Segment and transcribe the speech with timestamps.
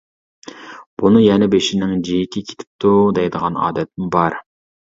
[1.01, 4.43] بۇنى يەنە بېشىنىڭ جىيىكى كېتىپتۇ دەيدىغان ئادەتمۇ بار.